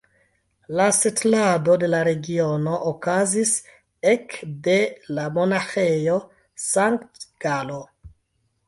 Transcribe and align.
La 0.77 0.85
setlado 0.99 1.75
de 1.83 1.89
la 1.95 1.99
regiono 2.07 2.73
okazis 2.93 3.53
ek 4.15 4.37
de 4.69 4.79
la 5.19 5.29
Monaĥejo 5.37 6.19
Sankt-Galo. 6.67 7.81